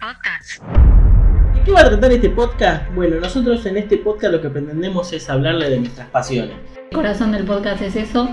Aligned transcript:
Podcast. 0.00 0.62
¿De 1.54 1.62
qué 1.64 1.72
va 1.72 1.80
a 1.80 1.84
tratar 1.88 2.12
este 2.12 2.30
podcast? 2.30 2.84
Bueno, 2.94 3.16
nosotros 3.20 3.64
en 3.66 3.76
este 3.76 3.96
podcast 3.98 4.32
lo 4.34 4.40
que 4.42 4.50
pretendemos 4.50 5.12
es 5.12 5.28
hablarle 5.30 5.70
de 5.70 5.80
nuestras 5.80 6.08
pasiones. 6.10 6.54
El 6.90 6.96
corazón 6.96 7.32
del 7.32 7.44
podcast 7.44 7.80
es 7.82 7.96
eso. 7.96 8.28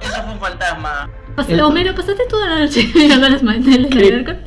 Eso 0.00 0.22
fue 0.22 0.32
un 0.32 0.40
fantasma. 0.40 1.10
Pas- 1.36 1.48
El- 1.48 1.60
Homero, 1.60 1.94
pasaste 1.94 2.22
toda 2.28 2.46
la 2.48 2.58
noche 2.60 2.88
mirando 2.94 3.28
las 3.28 3.42
manteles 3.42 3.90
¿Qué? 3.90 3.98
de. 4.12 4.38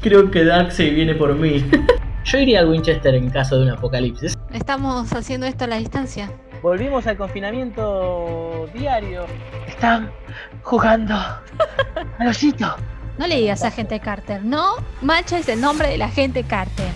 Creo 0.00 0.30
que 0.30 0.44
Darkseid 0.44 0.94
viene 0.94 1.14
por 1.14 1.34
mí. 1.34 1.64
Yo 2.24 2.38
iría 2.38 2.60
al 2.60 2.68
Winchester 2.68 3.14
en 3.14 3.30
caso 3.30 3.56
de 3.56 3.62
un 3.62 3.70
apocalipsis. 3.70 4.34
Estamos 4.52 5.10
haciendo 5.12 5.46
esto 5.46 5.64
a 5.64 5.68
la 5.68 5.76
distancia. 5.76 6.30
Volvimos 6.62 7.06
al 7.06 7.16
confinamiento 7.16 8.68
diario. 8.74 9.24
Están 9.66 10.10
jugando 10.62 11.14
al 12.18 12.26
osito. 12.28 12.74
No 13.18 13.26
le 13.26 13.36
digas 13.36 13.64
a 13.64 13.72
gente 13.72 13.98
Carter, 13.98 14.44
no 14.44 14.76
manches 15.02 15.48
el 15.48 15.60
nombre 15.60 15.88
de 15.88 15.98
la 15.98 16.08
gente 16.08 16.44
Carter. 16.44 16.86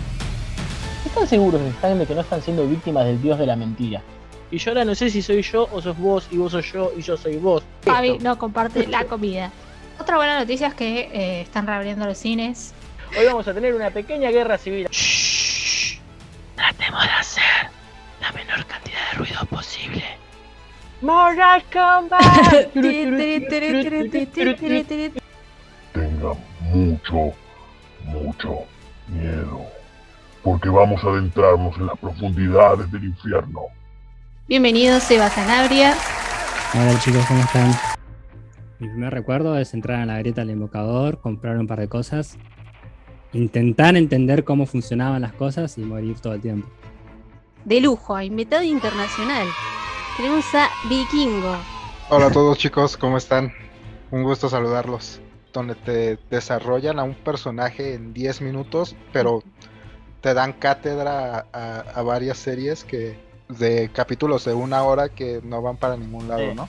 ¿Están 1.05 1.27
seguros 1.27 1.61
están 1.61 1.99
de 1.99 2.05
que 2.05 2.15
no 2.15 2.21
están 2.21 2.41
siendo 2.41 2.65
víctimas 2.65 3.05
del 3.05 3.21
dios 3.21 3.37
de 3.37 3.45
la 3.45 3.57
mentira? 3.57 4.01
Y 4.49 4.57
yo 4.57 4.71
ahora 4.71 4.85
no 4.85 4.95
sé 4.95 5.09
si 5.09 5.21
soy 5.21 5.41
yo 5.41 5.67
o 5.69 5.81
sos 5.81 5.97
vos 5.97 6.29
y 6.31 6.37
vos 6.37 6.53
sos 6.53 6.71
yo 6.71 6.93
y 6.97 7.01
yo 7.01 7.17
soy 7.17 7.35
vos. 7.35 7.61
Fabi 7.81 8.19
no 8.19 8.37
comparte 8.37 8.87
la 8.87 9.03
comida. 9.03 9.51
Otra 9.99 10.15
buena 10.15 10.39
noticia 10.39 10.67
es 10.67 10.73
que 10.75 11.09
eh, 11.11 11.41
están 11.41 11.67
reabriendo 11.67 12.05
los 12.05 12.17
cines. 12.17 12.73
Hoy 13.19 13.25
vamos 13.25 13.45
a 13.49 13.53
tener 13.53 13.75
una 13.75 13.89
pequeña 13.89 14.31
guerra 14.31 14.57
civil. 14.57 14.87
Shh. 14.89 15.99
Tratemos 16.55 17.03
de 17.03 17.09
hacer 17.11 17.43
la 18.21 18.31
menor 18.31 18.65
cantidad 18.65 19.11
de 19.11 19.17
ruido 19.17 19.45
posible. 19.47 20.03
Mortal 21.01 21.63
Kombat. 21.71 22.73
Tenga 26.23 26.35
mucho, 26.61 27.33
mucho 28.05 28.59
miedo, 29.07 29.61
porque 30.43 30.69
vamos 30.69 31.03
a 31.03 31.07
adentrarnos 31.07 31.75
en 31.77 31.87
las 31.87 31.99
profundidades 31.99 32.91
del 32.91 33.03
infierno. 33.05 33.61
Bienvenido 34.47 34.99
Seba 34.99 35.29
Sanabria. 35.29 35.95
Hola 36.73 36.99
chicos, 36.99 37.25
¿cómo 37.27 37.41
están? 37.41 37.71
Mi 38.79 38.87
primer 38.89 39.13
recuerdo 39.13 39.57
es 39.57 39.73
entrar 39.73 40.01
a 40.01 40.05
la 40.05 40.17
grieta 40.19 40.41
del 40.41 40.51
invocador, 40.51 41.19
comprar 41.19 41.57
un 41.57 41.67
par 41.67 41.79
de 41.79 41.87
cosas, 41.87 42.37
intentar 43.31 43.95
entender 43.95 44.43
cómo 44.43 44.65
funcionaban 44.65 45.21
las 45.21 45.33
cosas 45.33 45.77
y 45.77 45.81
morir 45.81 46.19
todo 46.19 46.33
el 46.33 46.41
tiempo. 46.41 46.67
De 47.65 47.79
lujo, 47.79 48.15
a 48.15 48.25
invitado 48.25 48.63
internacional. 48.63 49.47
Tenemos 50.17 50.45
a 50.53 50.69
Vikingo. 50.89 51.55
Hola 52.09 52.27
a 52.27 52.31
todos 52.31 52.57
chicos, 52.57 52.97
¿cómo 52.97 53.17
están? 53.17 53.53
Un 54.11 54.23
gusto 54.23 54.49
saludarlos 54.49 55.22
donde 55.53 55.75
te 55.75 56.17
desarrollan 56.29 56.99
a 56.99 57.03
un 57.03 57.13
personaje 57.13 57.93
en 57.93 58.13
10 58.13 58.41
minutos, 58.41 58.95
pero 59.13 59.43
te 60.21 60.33
dan 60.33 60.53
cátedra 60.53 61.45
a, 61.53 62.01
varias 62.01 62.37
series 62.37 62.83
que 62.83 63.17
de 63.49 63.89
capítulos 63.93 64.45
de 64.45 64.53
una 64.53 64.83
hora 64.83 65.09
que 65.09 65.41
no 65.43 65.61
van 65.61 65.77
para 65.77 65.95
ningún 65.95 66.27
lado, 66.27 66.53
¿no? 66.55 66.67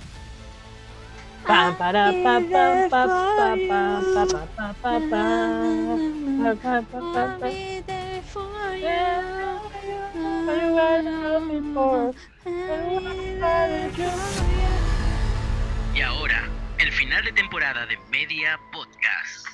Y 15.94 16.00
ahora 16.00 16.53
final 16.94 17.24
de 17.24 17.32
temporada 17.32 17.86
de 17.86 17.96
Media 18.08 18.56
Podcast. 18.72 19.48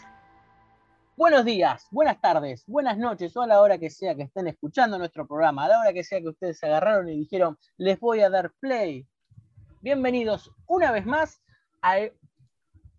Buenos 1.17 1.43
días, 1.47 1.87
buenas 1.91 2.21
tardes, 2.21 2.67
buenas 2.67 2.99
noches 2.99 3.35
o 3.35 3.41
a 3.41 3.47
la 3.47 3.63
hora 3.63 3.79
que 3.79 3.89
sea 3.89 4.15
que 4.15 4.25
estén 4.25 4.47
escuchando 4.47 4.99
nuestro 4.99 5.27
programa, 5.27 5.65
a 5.65 5.69
la 5.69 5.81
hora 5.81 5.95
que 5.95 6.05
sea 6.05 6.21
que 6.21 6.29
ustedes 6.29 6.59
se 6.59 6.67
agarraron 6.67 7.09
y 7.09 7.17
dijeron, 7.17 7.57
les 7.79 7.99
voy 7.99 8.21
a 8.21 8.29
dar 8.29 8.53
play. 8.61 9.07
Bienvenidos 9.81 10.53
una 10.67 10.93
vez 10.93 11.07
más 11.07 11.41
al, 11.81 12.13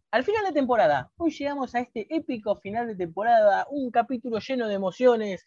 al 0.10 0.24
final 0.24 0.44
de 0.46 0.54
temporada. 0.54 1.12
Hoy 1.18 1.30
llegamos 1.30 1.76
a 1.76 1.82
este 1.82 2.08
épico 2.10 2.56
final 2.56 2.88
de 2.88 2.96
temporada, 2.96 3.68
un 3.70 3.92
capítulo 3.92 4.40
lleno 4.40 4.68
de 4.68 4.74
emociones, 4.74 5.46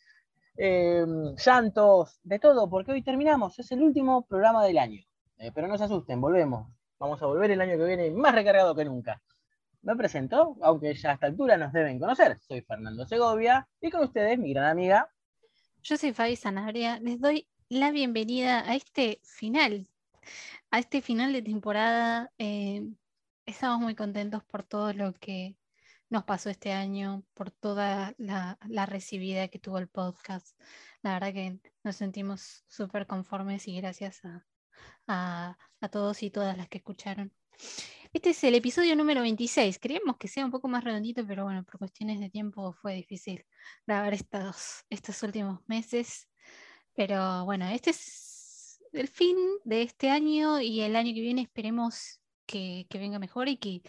eh, 0.56 1.04
llantos, 1.44 2.20
de 2.22 2.38
todo, 2.38 2.70
porque 2.70 2.92
hoy 2.92 3.02
terminamos, 3.02 3.58
es 3.58 3.72
el 3.72 3.82
último 3.82 4.24
programa 4.24 4.64
del 4.64 4.78
año. 4.78 5.02
Eh, 5.38 5.50
pero 5.52 5.66
no 5.66 5.76
se 5.76 5.84
asusten, 5.84 6.20
volvemos. 6.20 6.68
Vamos 6.98 7.20
a 7.22 7.26
volver 7.26 7.50
el 7.50 7.60
año 7.60 7.76
que 7.76 7.84
viene 7.84 8.10
más 8.10 8.34
recargado 8.34 8.74
que 8.74 8.84
nunca. 8.84 9.20
Me 9.82 9.96
presento, 9.96 10.56
aunque 10.62 10.94
ya 10.94 11.10
a 11.10 11.14
esta 11.14 11.26
altura 11.26 11.56
nos 11.56 11.72
deben 11.72 11.98
conocer. 11.98 12.38
Soy 12.40 12.62
Fernando 12.62 13.04
Segovia 13.04 13.68
y 13.80 13.90
con 13.90 14.04
ustedes 14.04 14.38
mi 14.38 14.52
gran 14.52 14.66
amiga. 14.66 15.10
Yo 15.82 15.96
soy 15.96 16.12
Fabi 16.12 16.36
Sanabria. 16.36 17.00
Les 17.00 17.20
doy 17.20 17.48
la 17.68 17.90
bienvenida 17.90 18.68
a 18.68 18.76
este 18.76 19.20
final, 19.22 19.88
a 20.70 20.78
este 20.78 21.02
final 21.02 21.32
de 21.32 21.42
temporada. 21.42 22.32
Eh, 22.38 22.88
estamos 23.44 23.80
muy 23.80 23.94
contentos 23.94 24.42
por 24.44 24.62
todo 24.62 24.92
lo 24.94 25.12
que 25.14 25.56
nos 26.08 26.24
pasó 26.24 26.48
este 26.48 26.72
año, 26.72 27.24
por 27.34 27.50
toda 27.50 28.14
la, 28.16 28.56
la 28.66 28.86
recibida 28.86 29.48
que 29.48 29.58
tuvo 29.58 29.78
el 29.78 29.88
podcast. 29.88 30.58
La 31.02 31.14
verdad 31.14 31.34
que 31.34 31.58
nos 31.82 31.96
sentimos 31.96 32.64
súper 32.68 33.06
conformes 33.06 33.68
y 33.68 33.76
gracias 33.76 34.24
a, 34.24 34.46
a- 35.06 35.56
todos 35.90 36.22
y 36.22 36.30
todas 36.30 36.56
las 36.56 36.68
que 36.68 36.78
escucharon. 36.78 37.30
Este 38.12 38.30
es 38.30 38.42
el 38.44 38.54
episodio 38.54 38.96
número 38.96 39.20
26. 39.20 39.78
Queríamos 39.78 40.16
que 40.16 40.28
sea 40.28 40.44
un 40.44 40.50
poco 40.50 40.66
más 40.68 40.82
redondito, 40.84 41.26
pero 41.26 41.44
bueno, 41.44 41.62
por 41.64 41.78
cuestiones 41.78 42.20
de 42.20 42.30
tiempo 42.30 42.72
fue 42.72 42.94
difícil 42.94 43.44
grabar 43.86 44.14
estos, 44.14 44.84
estos 44.88 45.22
últimos 45.22 45.60
meses. 45.66 46.28
Pero 46.94 47.44
bueno, 47.44 47.66
este 47.68 47.90
es 47.90 48.80
el 48.92 49.08
fin 49.08 49.36
de 49.64 49.82
este 49.82 50.10
año 50.10 50.60
y 50.60 50.80
el 50.80 50.96
año 50.96 51.12
que 51.12 51.20
viene 51.20 51.42
esperemos 51.42 52.20
que, 52.46 52.86
que 52.88 52.98
venga 52.98 53.18
mejor 53.18 53.48
y 53.48 53.56
que 53.58 53.82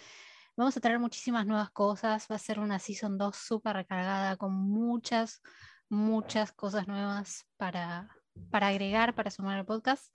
vamos 0.57 0.75
a 0.75 0.81
traer 0.81 0.99
muchísimas 0.99 1.45
nuevas 1.45 1.69
cosas. 1.71 2.27
Va 2.29 2.35
a 2.35 2.39
ser 2.39 2.59
una 2.59 2.79
Season 2.79 3.17
2 3.17 3.35
súper 3.37 3.75
recargada 3.75 4.35
con 4.37 4.53
muchas, 4.53 5.41
muchas 5.87 6.51
cosas 6.51 6.87
nuevas 6.87 7.45
para, 7.57 8.09
para 8.49 8.67
agregar, 8.67 9.13
para 9.15 9.31
sumar 9.31 9.59
al 9.59 9.65
podcast. 9.65 10.07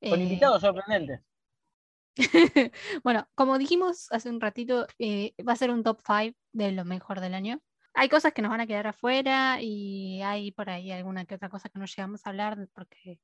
Con 0.00 0.20
Eh, 0.20 0.22
invitados 0.22 0.60
sorprendentes. 0.60 1.20
bueno, 3.04 3.28
como 3.34 3.58
dijimos 3.58 4.10
hace 4.10 4.28
un 4.28 4.40
ratito, 4.40 4.86
eh, 4.98 5.34
va 5.46 5.52
a 5.52 5.56
ser 5.56 5.70
un 5.70 5.82
top 5.82 6.00
5 6.04 6.36
de 6.52 6.72
lo 6.72 6.84
mejor 6.84 7.20
del 7.20 7.34
año. 7.34 7.60
Hay 7.94 8.08
cosas 8.08 8.32
que 8.32 8.42
nos 8.42 8.50
van 8.50 8.60
a 8.60 8.66
quedar 8.66 8.86
afuera 8.86 9.58
y 9.60 10.20
hay 10.22 10.52
por 10.52 10.70
ahí 10.70 10.92
alguna 10.92 11.24
que 11.24 11.34
otra 11.34 11.48
cosa 11.48 11.68
que 11.68 11.78
no 11.78 11.86
llegamos 11.86 12.24
a 12.24 12.30
hablar 12.30 12.68
porque 12.72 13.20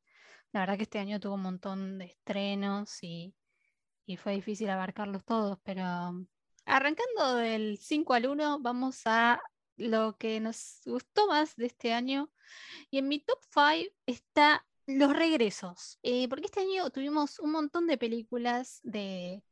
la 0.53 0.61
verdad 0.61 0.77
que 0.77 0.85
este 0.85 0.99
año 0.99 1.21
tuvo 1.21 1.35
un 1.35 1.43
montón 1.43 1.99
de 1.99 2.07
estrenos 2.07 3.03
y, 3.03 3.35
y 4.07 4.17
fue 4.17 4.35
difícil 4.35 4.71
abarcarlos 4.71 5.25
todos, 5.25 5.59
pero 5.63 5.85
arrancando 6.65 7.37
del 7.37 7.79
5 7.79 8.15
al 8.15 8.27
1 8.27 8.61
vamos 8.61 9.03
a 9.07 9.41
lo 9.77 10.17
que 10.17 10.41
nos 10.41 10.81
gustó 10.87 11.27
más 11.27 11.57
de 11.57 11.67
este 11.67 11.93
año 11.93 12.31
y 12.91 12.99
en 12.99 13.09
mi 13.09 13.21
top 13.21 13.39
5 13.53 13.95
está 14.07 14.65
los 14.87 15.17
regresos, 15.17 15.99
eh, 16.03 16.29
porque 16.29 16.47
este 16.47 16.61
año 16.61 16.91
tuvimos 16.91 17.39
un 17.39 17.53
montón 17.53 17.87
de 17.87 17.99
películas 17.99 18.81
de, 18.83 19.43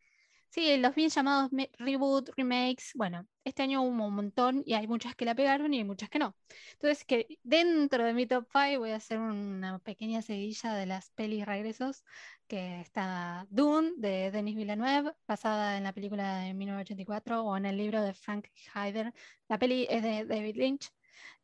sí, 0.50 0.76
los 0.76 0.94
bien 0.94 1.08
llamados 1.10 1.50
reboot, 1.78 2.30
remakes, 2.36 2.92
bueno, 2.94 3.26
este 3.44 3.62
año 3.62 3.82
hubo 3.82 4.06
un 4.06 4.14
montón 4.14 4.62
y 4.66 4.74
hay 4.74 4.86
muchas 4.86 5.14
que 5.16 5.24
la 5.24 5.34
pegaron 5.34 5.72
y 5.74 5.78
hay 5.78 5.84
muchas 5.84 6.10
que 6.10 6.18
no. 6.18 6.36
Entonces, 6.74 7.04
que 7.04 7.38
dentro 7.42 8.04
de 8.04 8.12
mi 8.14 8.26
top 8.26 8.46
5 8.52 8.78
voy 8.80 8.90
a 8.90 8.96
hacer 8.96 9.18
una 9.18 9.78
pequeña 9.80 10.22
seguidilla 10.22 10.74
de 10.74 10.86
las 10.86 11.10
pelis 11.10 11.46
regresos, 11.46 12.04
que 12.46 12.80
está 12.80 13.46
Dune 13.50 13.92
de 13.96 14.30
Denis 14.30 14.56
Villeneuve, 14.56 15.12
basada 15.26 15.78
en 15.78 15.84
la 15.84 15.92
película 15.92 16.38
de 16.40 16.54
1984 16.54 17.42
o 17.42 17.56
en 17.56 17.66
el 17.66 17.76
libro 17.78 18.02
de 18.02 18.12
Frank 18.14 18.48
Hyder. 18.74 19.12
La 19.48 19.58
peli 19.58 19.86
es 19.88 20.02
de 20.02 20.24
David 20.26 20.56
Lynch. 20.56 20.90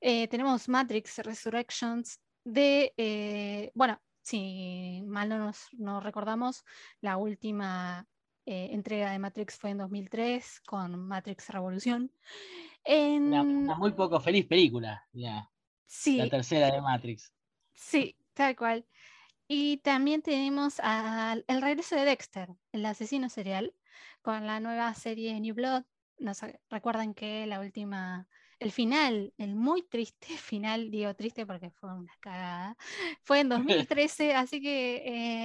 Eh, 0.01 0.29
tenemos 0.29 0.69
Matrix 0.69 1.19
Resurrections 1.19 2.21
de, 2.45 2.95
eh, 2.97 3.71
bueno, 3.75 4.03
si 4.23 5.03
mal 5.07 5.29
no 5.29 5.39
nos 5.39 5.69
no 5.73 6.01
recordamos, 6.01 6.65
la 7.01 7.17
última 7.17 8.09
eh, 8.47 8.71
entrega 8.73 9.11
de 9.13 9.19
Matrix 9.19 9.57
fue 9.59 9.71
en 9.71 9.79
2003 9.79 10.61
con 10.63 10.99
Matrix 11.09 11.49
Revolución. 11.51 12.13
En, 12.85 13.23
Una, 13.25 13.43
una 13.43 13.75
muy 13.77 13.93
poco 13.93 14.19
feliz 14.21 14.47
película, 14.47 15.07
la, 15.13 15.53
sí, 15.87 16.19
la 16.19 16.29
tercera 16.29 16.73
de 16.73 16.81
Matrix. 16.81 17.33
sí, 17.75 18.17
tal 18.35 18.57
cual. 18.57 18.87
Y 19.49 19.79
también 19.79 20.23
tenemos 20.23 20.81
al- 20.81 21.45
el 21.49 21.63
regreso 21.63 21.97
de 21.97 22.05
Dexter, 22.07 22.51
el 22.73 22.87
asesino 22.87 23.29
serial, 23.31 23.75
con 24.23 24.47
la 24.47 24.61
nueva 24.61 24.95
serie 24.95 25.41
New 25.41 25.55
Blood. 25.55 25.85
Nos 26.19 26.41
recuerdan 26.71 27.15
que 27.15 27.47
la 27.47 27.61
última, 27.61 28.29
el 28.59 28.73
final, 28.73 29.35
el 29.39 29.55
muy 29.57 29.83
triste 29.89 30.29
final, 30.39 30.91
digo 30.91 31.15
triste 31.15 31.47
porque 31.47 31.71
fue 31.71 31.95
una 31.95 32.15
cagada, 32.21 32.77
fue 33.25 33.41
en 33.41 33.49
2013, 33.51 34.35
así 34.35 34.61
que 34.63 34.97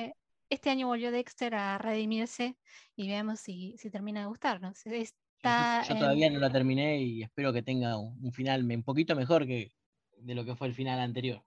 eh, 0.07 0.15
este 0.49 0.69
año 0.69 0.87
volvió 0.87 1.11
Dexter 1.11 1.55
a 1.55 1.77
redimirse 1.77 2.57
y 2.95 3.07
veamos 3.09 3.39
si, 3.39 3.75
si 3.77 3.89
termina 3.91 4.21
de 4.21 4.27
gustarnos. 4.27 4.85
Es 4.85 5.15
Está 5.37 5.85
Yo 5.87 5.97
en- 5.97 5.97
todavía 5.97 6.29
no 6.29 6.39
la 6.39 6.51
terminé 6.51 7.01
y 7.01 7.21
espero 7.23 7.51
que 7.53 7.61
tenga 7.63 7.97
un, 7.97 8.17
un 8.25 8.31
final 8.33 8.63
un 8.69 8.83
poquito 8.83 9.15
mejor 9.15 9.45
que 9.45 9.73
de 10.17 10.35
lo 10.35 10.45
que 10.45 10.55
fue 10.55 10.67
el 10.67 10.73
final 10.73 10.99
anterior. 10.99 11.43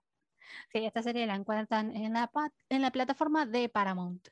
Sí, 0.71 0.85
esta 0.85 1.03
serie 1.03 1.25
la 1.27 1.35
encuentran 1.35 1.95
en 1.95 2.13
la, 2.13 2.31
en 2.69 2.81
la 2.81 2.91
plataforma 2.91 3.45
de 3.45 3.69
Paramount. 3.69 4.27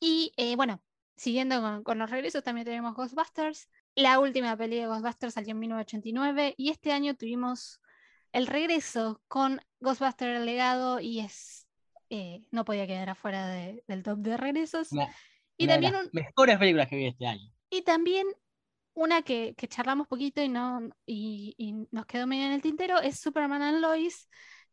Y 0.00 0.32
eh, 0.36 0.56
bueno, 0.56 0.82
siguiendo 1.16 1.60
con, 1.62 1.84
con 1.84 1.98
los 1.98 2.10
regresos, 2.10 2.44
también 2.44 2.66
tenemos 2.66 2.94
Ghostbusters. 2.94 3.70
La 3.96 4.20
última 4.20 4.56
peli 4.56 4.76
de 4.76 4.86
Ghostbusters 4.86 5.34
salió 5.34 5.50
en 5.52 5.58
1989 5.58 6.54
y 6.56 6.70
este 6.70 6.92
año 6.92 7.14
tuvimos 7.16 7.80
el 8.32 8.46
regreso 8.46 9.22
con 9.28 9.60
Ghostbusters 9.80 10.38
el 10.38 10.46
legado 10.46 11.00
y 11.00 11.20
es 11.20 11.66
eh, 12.10 12.46
no 12.52 12.64
podía 12.64 12.86
quedar 12.86 13.10
afuera 13.10 13.48
de- 13.48 13.82
del 13.88 14.02
top 14.04 14.18
de 14.20 14.36
regresos. 14.36 14.92
Una, 14.92 15.08
Y 15.56 15.64
una 15.64 15.72
de 15.74 15.80
también 15.80 15.92
las 15.94 16.04
un- 16.04 16.10
mejores 16.12 16.58
películas 16.58 16.88
que 16.88 16.96
vi 16.96 17.06
este 17.06 17.26
año. 17.26 17.50
Y 17.70 17.82
también 17.82 18.26
una 18.94 19.22
que, 19.22 19.54
que 19.56 19.68
charlamos 19.68 20.06
poquito 20.06 20.42
y, 20.42 20.48
no, 20.48 20.88
y, 21.06 21.54
y 21.58 21.72
nos 21.90 22.06
quedó 22.06 22.26
medio 22.26 22.46
en 22.46 22.52
el 22.52 22.62
tintero 22.62 23.00
es 23.00 23.18
Superman 23.18 23.62
and 23.62 23.80
Lois. 23.80 24.28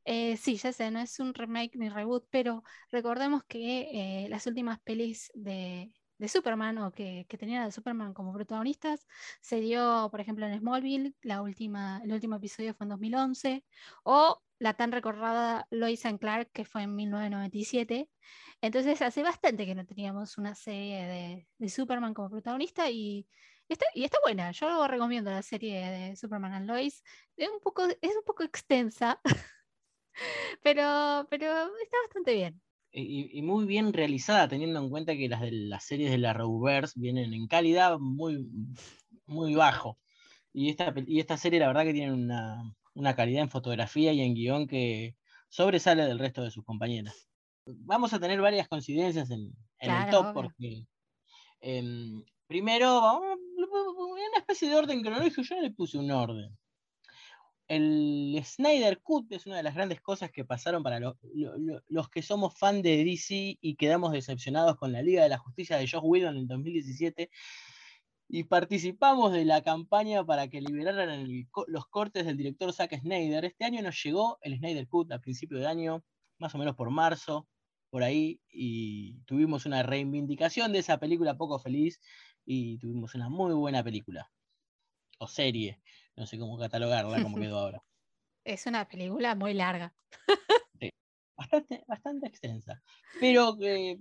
Eh, 0.05 0.37
sí, 0.37 0.57
ya 0.57 0.73
sé, 0.73 0.91
no 0.91 0.99
es 0.99 1.19
un 1.19 1.33
remake 1.33 1.75
ni 1.77 1.89
reboot, 1.89 2.25
pero 2.29 2.63
recordemos 2.91 3.43
que 3.45 4.25
eh, 4.25 4.29
las 4.29 4.45
últimas 4.47 4.79
pelis 4.81 5.31
de, 5.33 5.91
de 6.23 6.29
Superman 6.29 6.77
o 6.77 6.93
que, 6.93 7.25
que 7.27 7.37
tenían 7.37 7.63
a 7.63 7.71
Superman 7.71 8.13
como 8.13 8.33
protagonistas 8.33 9.05
se 9.41 9.59
dio, 9.59 10.07
por 10.09 10.21
ejemplo, 10.21 10.45
en 10.47 10.57
Smallville, 10.57 11.13
la 11.21 11.41
última, 11.41 12.01
el 12.05 12.13
último 12.13 12.37
episodio 12.37 12.73
fue 12.73 12.85
en 12.85 12.89
2011, 12.91 13.65
o 14.03 14.41
la 14.57 14.73
tan 14.73 14.93
recordada 14.93 15.67
Lois 15.69 16.05
and 16.05 16.19
Clark, 16.19 16.49
que 16.53 16.63
fue 16.63 16.83
en 16.83 16.95
1997. 16.95 18.09
Entonces 18.61 19.01
hace 19.01 19.21
bastante 19.21 19.65
que 19.65 19.75
no 19.75 19.85
teníamos 19.85 20.37
una 20.37 20.55
serie 20.55 21.05
de, 21.05 21.47
de 21.57 21.69
Superman 21.69 22.13
como 22.13 22.29
protagonista 22.29 22.89
y 22.89 23.27
está, 23.67 23.85
y 23.93 24.05
está 24.05 24.17
buena. 24.23 24.51
Yo 24.51 24.87
recomiendo 24.87 25.29
la 25.29 25.41
serie 25.41 25.89
de 25.89 26.15
Superman 26.15 26.53
and 26.53 26.67
Lois. 26.67 27.03
Es 27.35 27.49
un 27.49 27.59
poco, 27.59 27.85
es 27.85 28.15
un 28.15 28.23
poco 28.25 28.43
extensa, 28.43 29.19
pero, 30.63 31.27
pero 31.29 31.47
está 31.83 31.97
bastante 32.05 32.33
bien. 32.33 32.61
Y, 32.95 33.37
y 33.37 33.41
muy 33.41 33.65
bien 33.65 33.91
realizada, 33.91 34.47
teniendo 34.47 34.79
en 34.79 34.89
cuenta 34.89 35.15
que 35.15 35.27
las 35.27 35.41
de 35.41 35.51
las 35.51 35.83
series 35.83 36.11
de 36.11 36.19
la 36.19 36.29
Arrowverse 36.29 36.99
vienen 36.99 37.33
en 37.33 37.47
calidad 37.47 37.97
muy, 37.99 38.47
muy 39.25 39.55
bajo. 39.55 39.99
Y 40.53 40.69
esta, 40.69 40.93
y 41.07 41.19
esta 41.19 41.37
serie, 41.37 41.59
la 41.59 41.67
verdad, 41.67 41.85
que 41.85 41.93
tiene 41.93 42.13
una, 42.13 42.75
una 42.93 43.15
calidad 43.15 43.41
en 43.41 43.49
fotografía 43.49 44.13
y 44.13 44.21
en 44.21 44.35
guion 44.35 44.67
que 44.67 45.15
sobresale 45.49 46.03
del 46.05 46.19
resto 46.19 46.43
de 46.43 46.51
sus 46.51 46.63
compañeras. 46.63 47.27
Vamos 47.65 48.13
a 48.13 48.19
tener 48.19 48.39
varias 48.41 48.67
coincidencias 48.67 49.31
en, 49.31 49.51
en 49.79 49.91
el 49.91 50.09
top, 50.11 50.25
obvio. 50.25 50.33
porque 50.33 50.85
em, 51.61 52.23
primero, 52.47 53.19
una 53.21 54.37
especie 54.37 54.69
de 54.69 54.75
orden 54.75 55.01
cronológico, 55.01 55.41
yo 55.41 55.55
no 55.55 55.61
le 55.61 55.71
puse 55.71 55.97
un 55.97 56.11
orden. 56.11 56.55
El 57.75 58.41
Snyder 58.45 59.01
Cut 59.01 59.31
es 59.31 59.45
una 59.47 59.57
de 59.57 59.63
las 59.63 59.73
grandes 59.75 59.99
cosas 60.01 60.31
que 60.31 60.45
pasaron 60.45 60.83
para 60.83 60.99
lo- 60.99 61.17
lo- 61.33 61.57
lo- 61.57 61.81
los 61.87 62.09
que 62.09 62.21
somos 62.21 62.57
fan 62.57 62.81
de 62.81 63.03
DC 63.03 63.57
y 63.61 63.75
quedamos 63.75 64.11
decepcionados 64.11 64.75
con 64.77 64.91
la 64.91 65.01
Liga 65.01 65.23
de 65.23 65.29
la 65.29 65.37
Justicia 65.39 65.77
de 65.77 65.87
Josh 65.87 66.01
Whedon 66.03 66.35
en 66.35 66.41
el 66.41 66.47
2017 66.47 67.29
y 68.29 68.43
participamos 68.45 69.31
de 69.33 69.45
la 69.45 69.61
campaña 69.63 70.23
para 70.25 70.47
que 70.47 70.61
liberaran 70.61 71.27
los 71.67 71.87
cortes 71.87 72.25
del 72.25 72.37
director 72.37 72.71
Zack 72.73 72.99
Snyder. 72.99 73.45
Este 73.45 73.65
año 73.65 73.81
nos 73.81 74.01
llegó 74.03 74.37
el 74.41 74.57
Snyder 74.57 74.87
Cut 74.87 75.11
a 75.11 75.19
principio 75.19 75.59
de 75.59 75.67
año, 75.67 76.03
más 76.39 76.53
o 76.55 76.57
menos 76.57 76.75
por 76.75 76.89
marzo, 76.89 77.47
por 77.89 78.03
ahí, 78.03 78.39
y 78.49 79.19
tuvimos 79.25 79.65
una 79.65 79.83
reivindicación 79.83 80.71
de 80.71 80.79
esa 80.79 80.99
película 80.99 81.37
poco 81.37 81.59
feliz 81.59 81.99
y 82.45 82.77
tuvimos 82.79 83.13
una 83.15 83.29
muy 83.29 83.53
buena 83.53 83.83
película. 83.83 84.31
O 85.19 85.27
serie, 85.27 85.81
no 86.15 86.25
sé 86.25 86.37
cómo 86.39 86.57
catalogarla, 86.57 87.21
como 87.23 87.37
quedó 87.37 87.59
ahora. 87.59 87.83
Es 88.45 88.65
una 88.65 88.87
película 88.87 89.35
muy 89.35 89.53
larga. 89.53 89.93
Bastante, 91.35 91.83
bastante 91.87 92.27
extensa, 92.27 92.81
pero 93.19 93.57
que, 93.57 93.97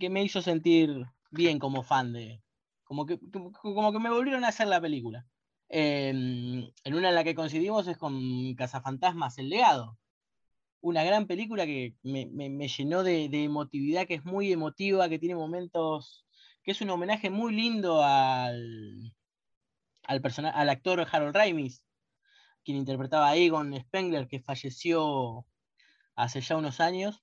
que 0.00 0.08
me 0.10 0.22
hizo 0.24 0.40
sentir 0.40 1.04
bien 1.30 1.58
como 1.58 1.82
fan 1.82 2.12
de. 2.12 2.42
Como 2.84 3.04
que, 3.04 3.18
como, 3.30 3.52
como 3.52 3.92
que 3.92 3.98
me 3.98 4.08
volvieron 4.10 4.44
a 4.44 4.48
hacer 4.48 4.66
la 4.66 4.80
película. 4.80 5.26
Eh, 5.68 6.08
en 6.08 6.94
una 6.94 7.10
en 7.10 7.14
la 7.14 7.22
que 7.22 7.34
coincidimos 7.34 7.86
es 7.86 7.98
con 7.98 8.54
Cazafantasmas, 8.54 9.36
El 9.38 9.50
Legado. 9.50 9.98
Una 10.80 11.04
gran 11.04 11.26
película 11.26 11.66
que 11.66 11.94
me, 12.02 12.26
me- 12.26 12.48
me 12.48 12.68
llenó 12.68 13.02
de, 13.02 13.28
de 13.28 13.44
emotividad, 13.44 14.06
que 14.06 14.14
es 14.14 14.24
muy 14.24 14.50
emotiva, 14.50 15.08
que 15.10 15.18
tiene 15.18 15.34
momentos. 15.34 16.26
que 16.62 16.70
es 16.72 16.80
un 16.80 16.90
homenaje 16.90 17.28
muy 17.28 17.54
lindo 17.54 18.02
al, 18.02 19.14
al, 20.04 20.20
persona- 20.20 20.50
al 20.50 20.68
actor 20.70 21.06
Harold 21.10 21.34
Ramis, 21.34 21.82
quien 22.64 22.76
interpretaba 22.76 23.28
a 23.30 23.36
Egon 23.36 23.74
Spengler, 23.80 24.26
que 24.28 24.40
falleció 24.40 25.46
hace 26.16 26.40
ya 26.40 26.56
unos 26.56 26.80
años. 26.80 27.22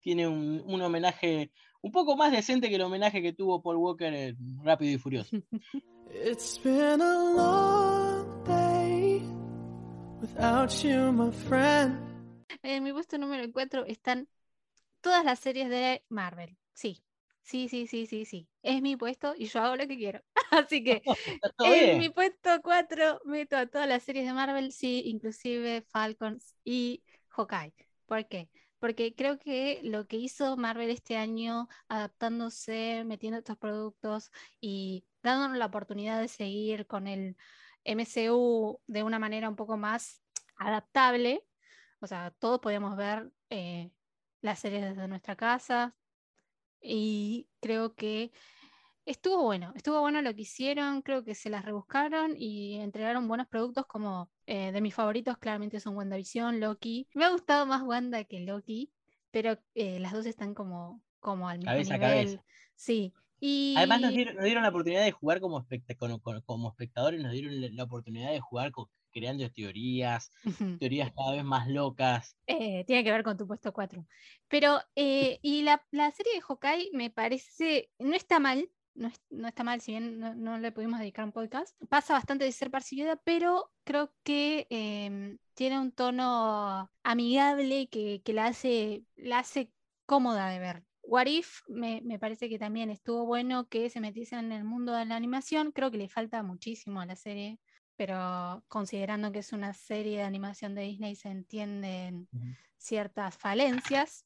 Tiene 0.00 0.26
un, 0.26 0.62
un 0.64 0.80
homenaje 0.82 1.52
un 1.82 1.92
poco 1.92 2.16
más 2.16 2.32
decente 2.32 2.68
que 2.68 2.76
el 2.76 2.82
homenaje 2.82 3.20
que 3.22 3.32
tuvo 3.32 3.62
Paul 3.62 3.76
Walker 3.76 4.12
en 4.12 4.36
Rápido 4.64 4.92
y 4.92 4.98
Furioso. 4.98 5.36
It's 6.24 6.58
been 6.62 7.00
a 7.00 7.34
long 7.34 8.44
day 8.44 9.22
without 10.20 10.70
you, 10.82 11.12
my 11.12 11.30
friend. 11.30 11.98
En 12.62 12.82
mi 12.82 12.92
puesto 12.92 13.16
número 13.16 13.50
4 13.52 13.84
están 13.86 14.28
todas 15.00 15.24
las 15.24 15.38
series 15.38 15.68
de 15.70 16.04
Marvel. 16.08 16.56
Sí, 16.72 17.00
sí, 17.42 17.68
sí, 17.68 17.86
sí, 17.86 18.06
sí, 18.06 18.24
sí. 18.24 18.48
Es 18.62 18.82
mi 18.82 18.96
puesto 18.96 19.34
y 19.36 19.46
yo 19.46 19.60
hago 19.60 19.76
lo 19.76 19.86
que 19.86 19.96
quiero. 19.96 20.20
Así 20.50 20.82
que 20.82 21.02
en 21.64 21.98
mi 21.98 22.08
puesto 22.08 22.60
4 22.62 23.20
meto 23.24 23.56
a 23.56 23.66
todas 23.66 23.88
las 23.88 24.02
series 24.02 24.26
de 24.26 24.32
Marvel, 24.32 24.72
sí, 24.72 25.02
inclusive 25.06 25.82
Falcons 25.90 26.54
y 26.64 27.02
Hawkeye. 27.28 27.74
¿Por 28.06 28.26
qué? 28.26 28.48
Porque 28.78 29.14
creo 29.14 29.38
que 29.38 29.80
lo 29.82 30.06
que 30.06 30.16
hizo 30.16 30.56
Marvel 30.56 30.90
este 30.90 31.16
año, 31.16 31.68
adaptándose, 31.88 33.04
metiendo 33.04 33.38
estos 33.38 33.58
productos 33.58 34.30
y 34.60 35.04
dándonos 35.22 35.58
la 35.58 35.66
oportunidad 35.66 36.20
de 36.20 36.28
seguir 36.28 36.86
con 36.86 37.06
el 37.06 37.36
MCU 37.84 38.80
de 38.86 39.02
una 39.02 39.18
manera 39.18 39.48
un 39.48 39.56
poco 39.56 39.76
más 39.76 40.22
adaptable, 40.56 41.44
o 42.00 42.06
sea, 42.06 42.30
todos 42.38 42.60
podíamos 42.60 42.96
ver 42.96 43.30
eh, 43.50 43.90
las 44.40 44.58
series 44.58 44.82
desde 44.82 45.08
nuestra 45.08 45.36
casa 45.36 45.94
y 46.80 47.48
creo 47.60 47.94
que 47.94 48.30
estuvo 49.06 49.42
bueno, 49.42 49.72
estuvo 49.74 50.00
bueno 50.00 50.22
lo 50.22 50.34
que 50.34 50.42
hicieron, 50.42 51.02
creo 51.02 51.24
que 51.24 51.34
se 51.34 51.50
las 51.50 51.64
rebuscaron 51.64 52.34
y 52.36 52.76
entregaron 52.76 53.26
buenos 53.28 53.48
productos 53.48 53.86
como 53.86 54.30
eh, 54.46 54.72
de 54.72 54.80
mis 54.80 54.94
favoritos 54.94 55.38
claramente 55.38 55.80
son 55.80 55.96
WandaVision, 55.96 56.60
Loki. 56.60 57.08
Me 57.14 57.24
ha 57.24 57.30
gustado 57.30 57.66
más 57.66 57.82
Wanda 57.82 58.24
que 58.24 58.40
Loki, 58.40 58.92
pero 59.30 59.58
eh, 59.74 59.98
las 60.00 60.12
dos 60.12 60.26
están 60.26 60.54
como, 60.54 61.02
como 61.18 61.48
al 61.48 61.58
mismo 61.58 61.72
Cabeza 61.72 61.94
nivel. 61.98 62.10
cabeza. 62.26 62.44
Sí. 62.76 63.12
Y 63.42 63.74
Además 63.76 64.02
nos 64.02 64.10
dieron, 64.12 64.34
nos 64.36 64.44
dieron 64.44 64.62
la 64.62 64.68
oportunidad 64.68 65.02
de 65.04 65.12
jugar 65.12 65.40
como, 65.40 65.58
especta- 65.60 65.94
como, 65.96 66.20
como- 66.44 66.68
espectadores, 66.70 67.22
nos 67.22 67.32
dieron 67.32 67.74
la 67.74 67.84
oportunidad 67.84 68.32
de 68.32 68.40
jugar 68.40 68.70
con- 68.70 68.86
creando 69.10 69.50
teorías, 69.50 70.30
teorías 70.78 71.12
cada 71.14 71.32
vez 71.32 71.44
más 71.44 71.68
locas. 71.68 72.36
Eh, 72.46 72.84
tiene 72.86 73.04
que 73.04 73.12
ver 73.12 73.22
con 73.22 73.36
tu 73.36 73.46
puesto 73.46 73.72
4. 73.72 74.06
Pero, 74.48 74.80
eh, 74.96 75.38
y 75.42 75.62
la, 75.62 75.86
la 75.92 76.10
serie 76.10 76.34
de 76.34 76.40
Hawkeye 76.40 76.90
me 76.92 77.10
parece, 77.10 77.90
no 77.98 78.14
está 78.16 78.40
mal, 78.40 78.68
no, 78.94 79.06
es- 79.08 79.22
no 79.30 79.46
está 79.48 79.62
mal, 79.62 79.80
si 79.80 79.92
bien 79.92 80.18
no, 80.18 80.34
no 80.34 80.58
le 80.58 80.72
pudimos 80.72 80.98
dedicar 80.98 81.24
un 81.24 81.32
podcast, 81.32 81.76
pasa 81.88 82.14
bastante 82.14 82.44
de 82.44 82.52
ser 82.52 82.70
percibida, 82.72 83.16
pero 83.24 83.70
creo 83.84 84.12
que 84.24 84.66
em, 84.70 85.38
tiene 85.54 85.78
un 85.78 85.92
tono 85.92 86.90
amigable 87.04 87.88
que, 87.88 88.20
que 88.24 88.32
la, 88.32 88.46
hace, 88.46 89.04
la 89.16 89.38
hace 89.40 89.72
cómoda 90.06 90.48
de 90.50 90.58
ver. 90.58 90.84
What 91.02 91.26
If 91.26 91.60
me, 91.68 92.00
me 92.04 92.18
parece 92.18 92.48
que 92.48 92.58
también 92.58 92.90
estuvo 92.90 93.26
bueno 93.26 93.68
que 93.68 93.90
se 93.90 94.00
metiese 94.00 94.36
en 94.36 94.50
el 94.52 94.64
mundo 94.64 94.92
de 94.92 95.04
la 95.06 95.16
animación, 95.16 95.70
creo 95.72 95.90
que 95.90 95.98
le 95.98 96.08
falta 96.08 96.42
muchísimo 96.42 97.00
a 97.00 97.06
la 97.06 97.16
serie, 97.16 97.58
pero 98.00 98.64
considerando 98.68 99.30
que 99.30 99.40
es 99.40 99.52
una 99.52 99.74
serie 99.74 100.16
de 100.16 100.22
animación 100.22 100.74
de 100.74 100.80
Disney 100.80 101.14
se 101.16 101.28
entienden 101.28 102.30
ciertas 102.78 103.36
falencias. 103.36 104.24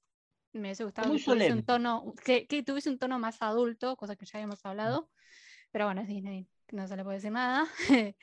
Me 0.53 0.61
hubiese 0.61 0.85
gustado 0.85 1.13
que 1.13 1.19
tuviese 1.19 1.53
un 1.53 1.65
tono, 1.65 2.15
que, 2.25 2.47
que 2.47 2.63
tuviese 2.63 2.89
un 2.89 3.01
tono 3.01 3.19
más 3.19 3.43
adulto, 3.43 3.97
cosa 3.97 4.15
que 4.15 4.27
ya 4.27 4.39
habíamos 4.39 4.65
hablado. 4.65 5.11
Pero 5.73 5.87
bueno, 5.87 6.03
es 6.03 6.07
Disney, 6.07 6.47
no 6.71 6.87
se 6.87 6.97
le 6.97 7.03
puede 7.03 7.17
decir 7.17 7.33
nada. 7.33 7.67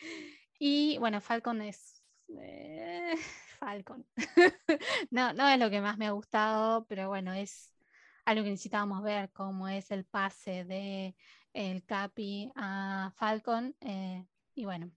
y 0.58 0.98
bueno, 1.00 1.20
Falcon 1.20 1.62
es. 1.62 2.02
eh, 2.40 3.16
Falcon. 3.60 4.08
no, 5.12 5.34
no 5.34 5.50
es 5.50 5.60
lo 5.60 5.70
que 5.70 5.82
más 5.82 5.98
me 5.98 6.08
ha 6.08 6.12
gustado, 6.12 6.86
pero 6.86 7.10
bueno, 7.10 7.34
es 7.34 7.76
algo 8.24 8.46
que 8.46 8.52
necesitábamos 8.52 9.04
ver, 9.04 9.30
cómo 9.34 9.68
es 9.68 9.92
el 9.92 10.06
pase 10.06 10.64
de 10.64 11.14
el 11.52 11.84
Capi 11.84 12.54
a 12.56 13.12
Falcon. 13.18 13.76
eh, 13.82 14.26
y 14.56 14.64
bueno, 14.64 14.92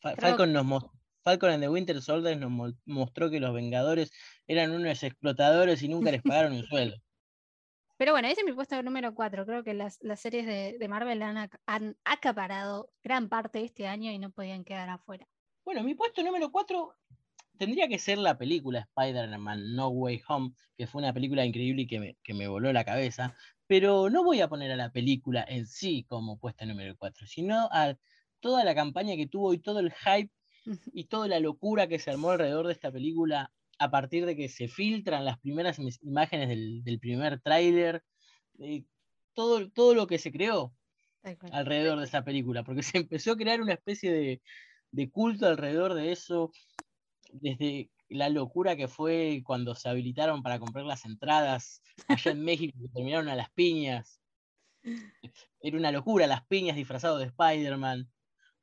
Falcon 0.00 0.52
nos 0.52 0.84
Falcon 1.22 1.50
en 1.50 1.60
The 1.60 1.68
Winter 1.68 2.00
Soldier 2.00 2.38
nos 2.38 2.50
mo- 2.50 2.72
mostró 2.86 3.30
que 3.30 3.40
los 3.40 3.52
Vengadores 3.52 4.10
eran 4.46 4.70
unos 4.70 5.02
explotadores 5.02 5.82
y 5.82 5.88
nunca 5.88 6.10
les 6.10 6.22
pagaron 6.22 6.52
un 6.52 6.64
sueldo. 6.64 6.96
Pero 7.98 8.12
bueno, 8.12 8.28
ese 8.28 8.40
es 8.42 8.46
mi 8.46 8.52
puesto 8.52 8.80
número 8.82 9.14
4. 9.14 9.44
Creo 9.44 9.64
que 9.64 9.74
las, 9.74 9.98
las 10.02 10.20
series 10.20 10.46
de, 10.46 10.76
de 10.78 10.88
Marvel 10.88 11.20
han, 11.22 11.36
ac- 11.36 11.58
han 11.66 11.96
acaparado 12.04 12.92
gran 13.02 13.28
parte 13.28 13.58
de 13.58 13.64
este 13.64 13.88
año 13.88 14.12
y 14.12 14.18
no 14.18 14.30
podían 14.30 14.64
quedar 14.64 14.88
afuera. 14.88 15.26
Bueno, 15.64 15.82
mi 15.82 15.94
puesto 15.94 16.22
número 16.22 16.50
4 16.52 16.94
tendría 17.58 17.88
que 17.88 17.98
ser 17.98 18.18
la 18.18 18.38
película 18.38 18.88
Spider-Man 18.96 19.74
No 19.74 19.88
Way 19.88 20.22
Home, 20.28 20.52
que 20.76 20.86
fue 20.86 21.02
una 21.02 21.12
película 21.12 21.44
increíble 21.44 21.82
y 21.82 21.86
que 21.88 21.98
me, 21.98 22.16
que 22.22 22.34
me 22.34 22.46
voló 22.46 22.72
la 22.72 22.84
cabeza. 22.84 23.34
Pero 23.66 24.08
no 24.08 24.22
voy 24.24 24.40
a 24.40 24.48
poner 24.48 24.70
a 24.70 24.76
la 24.76 24.92
película 24.92 25.44
en 25.46 25.66
sí 25.66 26.04
como 26.08 26.38
puesto 26.38 26.64
número 26.66 26.94
4, 26.96 27.26
sino 27.26 27.68
a 27.72 27.96
toda 28.40 28.64
la 28.64 28.74
campaña 28.74 29.16
que 29.16 29.26
tuvo 29.26 29.52
y 29.54 29.58
todo 29.58 29.80
el 29.80 29.92
hype 29.92 30.30
y 30.92 31.04
toda 31.04 31.28
la 31.28 31.40
locura 31.40 31.86
que 31.88 31.98
se 31.98 32.10
armó 32.10 32.30
alrededor 32.30 32.66
de 32.66 32.72
esta 32.74 32.90
película 32.92 33.52
a 33.78 33.90
partir 33.90 34.26
de 34.26 34.36
que 34.36 34.48
se 34.48 34.68
filtran 34.68 35.24
las 35.24 35.38
primeras 35.38 35.78
im- 35.78 35.96
imágenes 36.02 36.48
del, 36.48 36.82
del 36.84 36.98
primer 36.98 37.40
tráiler, 37.40 38.02
eh, 38.58 38.84
todo, 39.34 39.70
todo 39.70 39.94
lo 39.94 40.06
que 40.06 40.18
se 40.18 40.32
creó 40.32 40.74
alrededor 41.52 41.98
de 41.98 42.04
esta 42.04 42.24
película, 42.24 42.64
porque 42.64 42.82
se 42.96 42.98
empezó 42.98 43.32
a 43.32 43.36
crear 43.36 43.60
una 43.60 43.74
especie 43.74 44.12
de, 44.12 44.42
de 44.90 45.10
culto 45.10 45.46
alrededor 45.46 45.94
de 45.94 46.12
eso, 46.12 46.50
desde 47.32 47.90
la 48.08 48.30
locura 48.30 48.74
que 48.76 48.88
fue 48.88 49.42
cuando 49.44 49.74
se 49.74 49.88
habilitaron 49.88 50.42
para 50.42 50.58
comprar 50.58 50.84
las 50.86 51.04
entradas 51.04 51.82
allá 52.08 52.30
en 52.32 52.42
México, 52.42 52.78
que 52.80 52.88
terminaron 52.88 53.28
a 53.28 53.36
las 53.36 53.50
piñas. 53.50 54.20
Era 55.60 55.76
una 55.76 55.92
locura, 55.92 56.26
las 56.26 56.46
piñas 56.46 56.76
disfrazados 56.76 57.20
de 57.20 57.26
Spider-Man. 57.26 58.08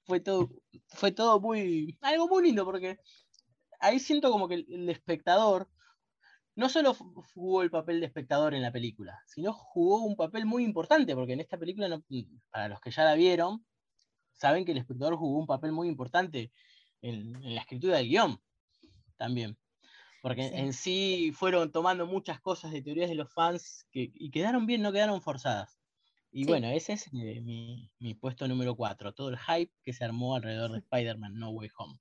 Fue 0.06 0.20
todo, 0.20 0.50
fue 0.88 1.12
todo 1.12 1.40
muy, 1.40 1.98
algo 2.02 2.28
muy 2.28 2.44
lindo, 2.44 2.64
porque 2.66 3.00
ahí 3.80 4.00
siento 4.00 4.32
como 4.32 4.48
que 4.48 4.56
el, 4.56 4.66
el 4.70 4.90
espectador 4.90 5.70
no 6.56 6.70
solo 6.70 6.94
jugó 6.94 7.64
el 7.64 7.70
papel 7.72 8.00
de 8.00 8.06
espectador 8.06 8.54
en 8.54 8.62
la 8.62 8.72
película, 8.72 9.20
sino 9.28 9.52
jugó 9.52 10.04
un 10.04 10.16
papel 10.16 10.46
muy 10.46 10.64
importante, 10.64 11.16
porque 11.16 11.34
en 11.34 11.42
esta 11.42 11.58
película, 11.58 11.90
no- 11.90 12.04
para 12.50 12.70
los 12.70 12.80
que 12.80 12.92
ya 12.92 13.04
la 13.04 13.16
vieron, 13.16 13.66
saben 14.32 14.64
que 14.66 14.72
el 14.72 14.78
espectador 14.78 15.18
jugó 15.18 15.40
un 15.40 15.48
papel 15.48 15.72
muy 15.72 15.88
importante 15.88 16.52
en, 17.02 17.36
en 17.44 17.56
la 17.56 17.62
escritura 17.62 17.98
del 17.98 18.08
guion 18.10 18.42
también. 19.18 19.58
Porque 20.22 20.50
Sí. 20.50 20.56
en 20.56 20.74
sí 20.74 21.32
fueron 21.36 21.72
tomando 21.72 22.08
muchas 22.08 22.42
cosas 22.42 22.72
de 22.72 22.82
teorías 22.82 23.10
de 23.10 23.16
los 23.16 23.32
fans 23.34 23.86
que, 23.92 24.12
y 24.14 24.32
quedaron 24.32 24.66
bien, 24.66 24.82
no 24.82 24.92
quedaron 24.92 25.22
forzadas. 25.22 25.78
Y 26.36 26.46
Sí. 26.46 26.46
bueno, 26.46 26.68
ese 26.68 26.94
es 26.94 27.08
eh, 27.14 27.42
mi, 27.42 27.92
mi 27.98 28.14
puesto 28.14 28.48
número 28.48 28.76
4, 28.76 29.14
todo 29.16 29.30
el 29.30 29.40
hype 29.40 29.74
que 29.82 29.92
se 29.94 30.06
armó 30.06 30.36
alrededor 30.36 30.72
de 30.72 30.78
Spider-Man 30.82 31.34
No 31.40 31.50
Way 31.50 31.70
Home. 31.80 32.00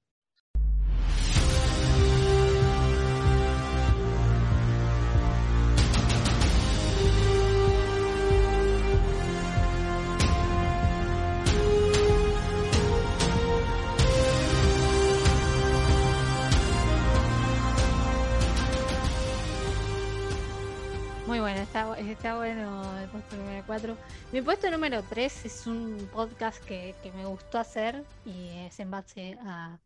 Está, 22.15 22.35
bu- 22.37 22.45
está 22.45 22.71
bueno 22.71 22.99
el 22.99 23.09
puesto 23.11 23.37
número 23.37 23.63
4. 23.67 23.97
Mi 24.33 24.43
puesto 24.43 24.71
número 24.71 25.03
3 25.03 25.45
es 25.45 25.67
un 25.67 26.09
podcast 26.13 26.63
que, 26.65 26.95
que 27.03 27.13
me 27.13 27.25
gustó 27.27 27.59
hacer 27.59 28.05
y 28.25 28.49
es 28.67 28.79
en 28.81 28.91
base 28.91 29.37
a 29.43 29.81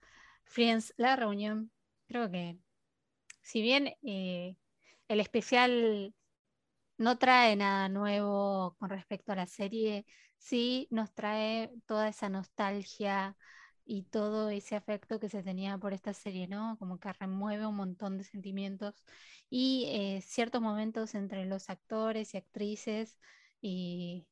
Friends, 0.44 0.94
la 0.96 1.16
reunión. 1.16 1.70
Creo 2.06 2.30
que 2.30 2.58
si 3.42 3.62
bien 3.62 3.94
eh, 4.02 4.56
el 5.08 5.20
especial 5.20 6.14
no 6.98 7.18
trae 7.18 7.56
nada 7.56 7.88
nuevo 7.88 8.76
con 8.78 8.90
respecto 8.90 9.32
a 9.32 9.36
la 9.36 9.46
serie, 9.46 10.06
sí 10.38 10.88
nos 10.90 11.12
trae 11.14 11.70
toda 11.86 12.08
esa 12.08 12.28
nostalgia 12.28 13.36
y 13.88 14.02
todo 14.04 14.50
ese 14.50 14.76
afecto 14.76 15.18
que 15.18 15.30
se 15.30 15.42
tenía 15.42 15.78
por 15.78 15.94
esta 15.94 16.12
serie, 16.14 16.46
¿no? 16.46 16.76
Como 16.78 17.00
que 17.00 17.12
remueve 17.14 17.66
un 17.66 17.76
montón 17.76 18.18
de 18.18 18.24
sentimientos 18.24 19.02
y 19.50 19.86
eh, 19.88 20.20
ciertos 20.22 20.60
momentos 20.62 21.14
entre 21.14 21.46
los 21.46 21.70
actores 21.70 22.34
y 22.34 22.36
actrices 22.38 23.18
y 23.62 24.26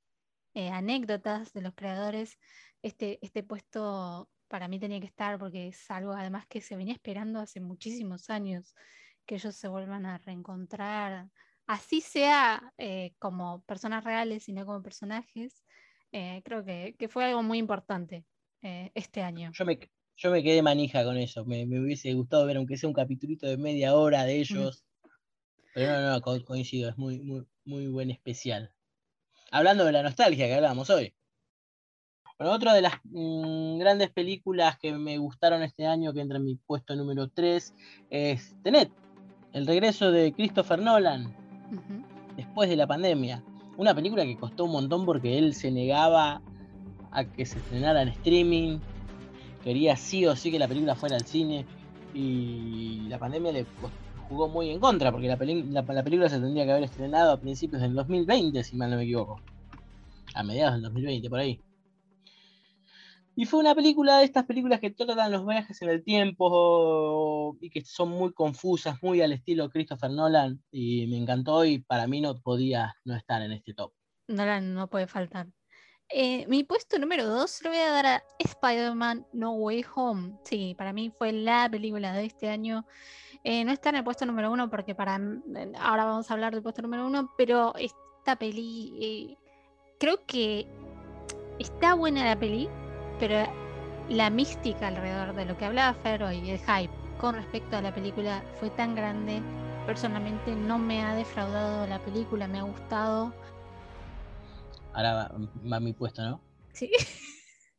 eh, 0.55 0.71
anécdotas 0.71 1.53
de 1.55 1.63
los 1.63 1.75
creadores. 1.75 2.39
Este, 2.83 3.19
este 3.23 3.43
puesto 3.43 4.31
para 4.49 4.69
mí 4.69 4.79
tenía 4.79 5.01
que 5.01 5.07
estar 5.07 5.39
porque 5.39 5.69
es 5.69 5.91
algo 5.91 6.13
además 6.13 6.47
que 6.47 6.61
se 6.61 6.77
venía 6.77 6.95
esperando 6.95 7.41
hace 7.41 7.61
muchísimos 7.61 8.31
años, 8.31 8.75
que 9.27 9.37
ellos 9.37 9.57
se 9.57 9.69
vuelvan 9.69 10.07
a 10.07 10.19
reencontrar, 10.19 11.31
así 11.67 12.01
sea 12.03 12.75
eh, 12.79 13.15
como 13.19 13.63
personas 13.65 14.05
reales, 14.05 14.45
sino 14.45 14.67
como 14.67 14.83
personajes. 14.83 15.65
Eh, 16.13 16.43
creo 16.45 16.65
que, 16.65 16.97
que 16.99 17.09
fue 17.09 17.25
algo 17.25 17.43
muy 17.43 17.59
importante 17.59 18.27
eh, 18.63 18.91
este 18.95 19.23
año. 19.23 19.51
Yo 19.55 19.65
me, 19.65 19.79
yo 20.17 20.31
me 20.31 20.43
quedé 20.43 20.63
manija 20.63 21.05
con 21.05 21.17
eso, 21.19 21.45
me, 21.45 21.67
me 21.67 21.81
hubiese 21.81 22.13
gustado 22.15 22.47
ver 22.47 22.57
aunque 22.57 22.77
sea 22.77 22.89
un 22.89 22.95
capitulito 22.95 23.47
de 23.47 23.57
media 23.57 23.95
hora 23.95 24.25
de 24.25 24.37
ellos. 24.41 24.85
Pero 25.75 26.01
no, 26.01 26.13
no, 26.13 26.21
co- 26.21 26.43
coincido, 26.45 26.89
es 26.89 26.97
muy, 26.97 27.21
muy, 27.21 27.47
muy 27.65 27.87
buen 27.89 28.11
especial. 28.11 28.73
Hablando 29.51 29.85
de 29.85 29.93
la 29.93 30.03
nostalgia 30.03 30.47
que 30.47 30.55
hablábamos 30.55 30.89
hoy. 30.91 31.15
Bueno, 32.39 32.53
otra 32.55 32.75
de 32.75 32.83
las 32.83 32.95
mm, 33.05 33.79
grandes 33.79 34.11
películas 34.11 34.79
que 34.79 34.93
me 34.93 35.17
gustaron 35.19 35.63
este 35.63 35.87
año, 35.87 36.13
que 36.13 36.21
entra 36.21 36.37
en 36.39 36.45
mi 36.45 36.57
puesto 36.57 36.95
número 36.95 37.29
3, 37.29 37.75
es 38.11 38.55
Tenet, 38.63 38.91
el 39.53 39.67
regreso 39.67 40.11
de 40.11 40.33
Christopher 40.35 40.79
Nolan 40.81 41.35
después 42.37 42.69
de 42.69 42.77
la 42.77 42.87
pandemia. 42.87 43.43
Una 43.79 43.95
película 43.95 44.25
que 44.25 44.37
costó 44.37 44.65
un 44.65 44.73
montón 44.73 45.07
porque 45.07 45.39
él 45.39 45.55
se 45.55 45.71
negaba 45.71 46.43
a 47.17 47.25
que 47.25 47.47
se 47.47 47.59
estrenara 47.59 48.03
en 48.03 48.09
streaming, 48.09 48.79
quería 49.65 49.97
sí 49.97 50.27
o 50.27 50.37
sí 50.37 50.51
que 50.51 50.59
la 50.59 50.69
película 50.69 50.95
fuera 50.95 51.17
al 51.17 51.25
cine 51.27 51.65
y 52.15 53.07
la 53.09 53.19
pandemia 53.19 53.53
le 53.53 53.63
cos- 53.65 53.91
jugó 54.29 54.49
muy 54.49 54.71
en 54.71 54.81
contra 54.81 55.11
porque 55.11 55.27
la, 55.29 55.37
la- 55.37 55.83
la 55.95 56.03
película 56.05 56.29
se 56.29 56.39
tendría 56.39 56.65
que 56.65 56.73
haber 56.73 56.85
estrenado 56.85 57.33
a 57.33 57.41
principios 57.41 57.81
del 57.83 57.95
2020, 57.95 58.63
si 58.63 58.77
mal 58.77 58.91
no 58.91 58.97
me 58.97 59.05
equivoco. 59.05 59.41
A 60.35 60.43
mediados 60.43 60.75
del 60.75 60.83
2020, 60.83 61.31
por 61.31 61.39
ahí. 61.41 61.61
Y 63.39 63.45
fue 63.45 63.61
una 63.61 63.75
película 63.75 64.19
de 64.19 64.25
estas 64.25 64.45
películas 64.47 64.81
que 64.81 64.91
tratan 64.91 65.31
los 65.31 65.47
viajes 65.47 65.81
en 65.83 65.91
el 65.91 66.03
tiempo 66.03 67.57
y 67.61 67.69
que 67.71 67.83
son 67.85 68.09
muy 68.11 68.33
confusas, 68.33 69.03
muy 69.03 69.21
al 69.21 69.33
estilo 69.33 69.69
Christopher 69.69 70.11
Nolan. 70.11 70.63
Y 70.71 71.07
me 71.07 71.19
encantó 71.19 71.65
y 71.65 71.79
para 71.81 72.07
mí 72.07 72.21
no 72.23 72.39
podía 72.41 72.95
no 73.05 73.15
estar 73.15 73.43
en 73.43 73.53
este 73.53 73.75
top. 73.75 73.93
Nolan 74.29 74.73
no 74.75 74.89
puede 74.89 75.07
faltar. 75.07 75.49
Eh, 76.09 76.47
mi 76.47 76.63
puesto 76.63 76.99
número 76.99 77.27
2 77.27 77.63
lo 77.63 77.71
voy 77.71 77.79
a 77.81 77.91
dar 77.91 78.07
a 78.07 78.23
Spider-Man 78.39 79.27
No 79.33 79.53
Way 79.53 79.85
Home. 79.95 80.39
Sí, 80.45 80.75
para 80.79 80.93
mí 80.93 81.13
fue 81.17 81.33
la 81.33 81.69
película 81.69 82.13
de 82.13 82.27
este 82.27 82.49
año. 82.49 82.87
Eh, 83.43 83.65
no 83.65 83.73
está 83.73 83.91
en 83.91 83.97
el 83.97 84.05
puesto 84.05 84.25
número 84.27 84.51
1 84.53 84.71
porque 84.71 84.95
para 84.95 85.21
ahora 85.81 86.05
vamos 86.05 86.31
a 86.31 86.35
hablar 86.35 86.53
del 86.53 86.63
puesto 86.63 86.83
número 86.83 87.07
1, 87.07 87.35
pero 87.37 87.75
esta 87.77 88.37
peli 88.37 88.93
eh, 89.01 89.37
creo 89.99 90.25
que 90.27 90.67
está 91.59 91.95
buena 91.95 92.25
la 92.25 92.39
peli, 92.39 92.69
pero 93.19 93.49
la 94.09 94.31
mística 94.31 94.89
alrededor 94.89 95.35
de 95.35 95.45
lo 95.45 95.57
que 95.57 95.65
hablaba 95.65 95.95
Fer 95.95 96.23
hoy, 96.23 96.51
el 96.51 96.59
hype 96.59 96.93
con 97.19 97.35
respecto 97.35 97.77
a 97.77 97.83
la 97.83 97.95
película 97.95 98.43
fue 98.61 98.71
tan 98.71 98.95
grande. 98.95 99.43
Personalmente 99.87 100.55
no 100.55 100.79
me 100.79 101.03
ha 101.03 101.15
defraudado 101.15 101.87
la 101.87 101.99
película, 102.01 102.49
me 102.49 102.59
ha 102.59 102.63
gustado. 102.63 103.33
Ahora 104.97 105.31
va, 105.63 105.79
mi 105.81 105.93
puesto, 105.93 106.23
¿no? 106.23 106.41
Sí. 106.73 106.91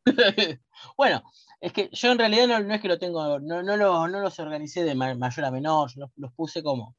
bueno, 0.96 1.22
es 1.60 1.72
que 1.72 1.90
yo 1.92 2.12
en 2.12 2.18
realidad 2.18 2.46
no, 2.46 2.60
no 2.60 2.74
es 2.74 2.80
que 2.80 2.86
lo 2.86 2.98
tengo, 2.98 3.40
no, 3.40 3.62
no, 3.62 3.76
lo- 3.76 4.06
no 4.06 4.20
los 4.20 4.38
organicé 4.38 4.84
de 4.84 4.94
ma- 4.94 5.14
mayor 5.16 5.44
a 5.44 5.50
menor, 5.50 5.90
los, 5.96 6.10
los 6.16 6.32
puse 6.32 6.62
como, 6.62 6.96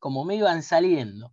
como 0.00 0.24
me 0.24 0.34
iban 0.34 0.62
saliendo. 0.64 1.32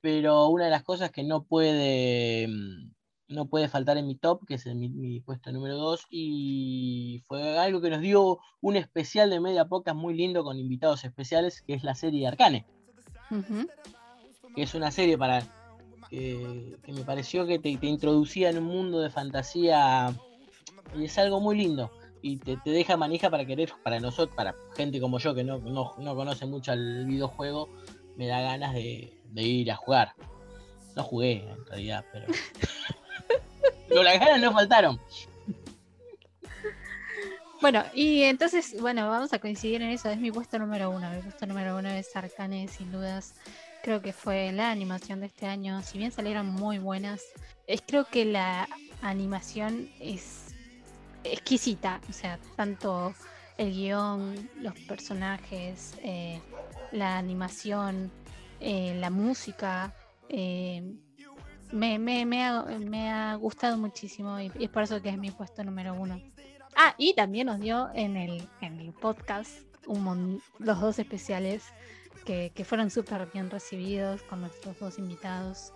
Pero 0.00 0.48
una 0.48 0.64
de 0.64 0.70
las 0.70 0.82
cosas 0.82 1.10
que 1.12 1.22
no 1.22 1.44
puede, 1.44 2.48
mm, 2.48 2.90
no 3.28 3.46
puede 3.48 3.68
faltar 3.68 3.96
en 3.96 4.08
mi 4.08 4.16
top, 4.16 4.44
que 4.46 4.54
es 4.54 4.66
en 4.66 4.80
mi, 4.80 4.88
mi 4.88 5.20
puesto 5.20 5.52
número 5.52 5.76
2, 5.76 6.06
y 6.10 7.22
fue 7.28 7.58
algo 7.58 7.80
que 7.80 7.90
nos 7.90 8.00
dio 8.00 8.38
un 8.60 8.74
especial 8.76 9.30
de 9.30 9.38
media 9.40 9.66
podcast 9.66 9.96
muy 9.96 10.14
lindo 10.14 10.42
con 10.42 10.58
invitados 10.58 11.04
especiales, 11.04 11.62
que 11.62 11.74
es 11.74 11.84
la 11.84 11.94
serie 11.94 12.26
Arcane 12.26 12.66
que 14.56 14.62
es 14.62 14.74
una 14.74 14.90
serie 14.90 15.16
para 15.18 15.42
que, 16.08 16.76
que 16.82 16.92
me 16.92 17.02
pareció 17.02 17.46
que 17.46 17.58
te, 17.58 17.76
te 17.76 17.86
introducía 17.86 18.50
en 18.50 18.58
un 18.58 18.64
mundo 18.64 19.00
de 19.00 19.10
fantasía 19.10 20.12
y 20.96 21.04
es 21.04 21.18
algo 21.18 21.40
muy 21.40 21.56
lindo 21.56 21.90
y 22.22 22.38
te, 22.38 22.56
te 22.56 22.70
deja 22.70 22.96
manija 22.96 23.30
para 23.30 23.44
querer 23.44 23.72
para 23.82 24.00
nosotros 24.00 24.34
para 24.36 24.54
gente 24.76 25.00
como 25.00 25.18
yo 25.18 25.34
que 25.34 25.44
no, 25.44 25.58
no, 25.58 25.94
no 25.98 26.16
conoce 26.16 26.46
mucho 26.46 26.72
el 26.72 27.06
videojuego 27.06 27.68
me 28.16 28.26
da 28.26 28.40
ganas 28.40 28.74
de, 28.74 29.12
de 29.30 29.42
ir 29.42 29.70
a 29.70 29.76
jugar 29.76 30.14
no 30.96 31.02
jugué 31.04 31.48
en 31.48 31.66
realidad 31.66 32.04
pero 32.12 32.26
pero 33.88 34.02
las 34.02 34.18
ganas 34.18 34.40
no 34.40 34.52
faltaron 34.52 35.00
Bueno, 37.60 37.82
y 37.92 38.22
entonces, 38.22 38.80
bueno, 38.80 39.08
vamos 39.08 39.32
a 39.32 39.40
coincidir 39.40 39.82
en 39.82 39.90
eso. 39.90 40.08
Es 40.08 40.18
mi 40.18 40.30
puesto 40.30 40.60
número 40.60 40.90
uno. 40.90 41.10
Mi 41.10 41.20
puesto 41.20 41.44
número 41.44 41.76
uno 41.76 41.88
es 41.88 42.14
Arcane, 42.14 42.68
sin 42.68 42.92
dudas. 42.92 43.34
Creo 43.82 44.00
que 44.02 44.12
fue 44.12 44.52
la 44.52 44.70
animación 44.70 45.20
de 45.20 45.26
este 45.26 45.46
año. 45.46 45.82
Si 45.82 45.98
bien 45.98 46.10
salieron 46.12 46.46
muy 46.46 46.78
buenas, 46.78 47.22
es 47.66 47.82
creo 47.86 48.04
que 48.06 48.24
la 48.24 48.68
animación 49.02 49.88
es 50.00 50.54
exquisita. 51.24 52.00
O 52.08 52.12
sea, 52.12 52.38
tanto 52.56 53.14
el 53.56 53.72
guion, 53.72 54.48
los 54.60 54.74
personajes, 54.80 55.94
eh, 56.02 56.40
la 56.92 57.18
animación, 57.18 58.10
eh, 58.60 58.94
la 58.98 59.10
música. 59.10 59.92
eh, 60.28 60.82
me, 61.72 61.98
me- 61.98 62.24
me 62.24 62.44
ha, 62.44 62.62
me 62.64 63.10
ha 63.10 63.34
gustado 63.34 63.76
muchísimo 63.76 64.40
y, 64.40 64.50
es 64.58 64.70
por 64.70 64.82
eso 64.84 65.02
que 65.02 65.10
es 65.10 65.18
mi 65.18 65.30
puesto 65.30 65.62
número 65.64 65.94
uno. 65.94 66.20
Ah, 66.76 66.94
y 66.96 67.14
también 67.14 67.46
nos 67.46 67.60
dio 67.60 67.90
en 67.94 68.16
el, 68.16 68.48
en 68.62 68.78
el 68.80 68.92
podcast 68.92 69.50
un 69.86 70.40
los 70.58 70.80
dos 70.80 70.98
especiales 70.98 71.64
que, 72.24 72.52
fueron 72.64 72.90
súper 72.90 73.26
bien 73.32 73.50
recibidos 73.50 74.22
con 74.22 74.40
nuestros 74.40 74.78
dos 74.78 74.98
invitados 74.98 75.72